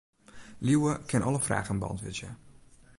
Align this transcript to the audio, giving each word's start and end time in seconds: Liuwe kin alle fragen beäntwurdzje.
Liuwe 0.67 0.93
kin 1.11 1.25
alle 1.27 1.41
fragen 1.47 1.81
beäntwurdzje. 1.85 2.33